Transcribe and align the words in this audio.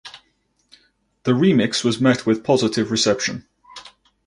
The 1.25 1.33
remix 1.33 1.83
was 1.83 2.01
met 2.01 2.25
with 2.25 2.43
positive 2.43 2.89
reception. 2.89 3.47